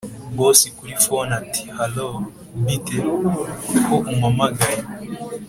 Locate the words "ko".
3.85-3.95